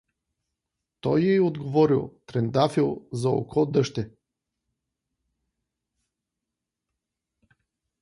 Той 0.99 1.23
й 1.25 1.39
отговорил: 1.39 2.13
Трендафил 2.25 3.07
за 3.11 3.29
око, 3.29 3.65
дъще! 3.65 4.11